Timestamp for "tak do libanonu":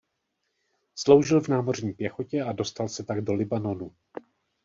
3.03-3.95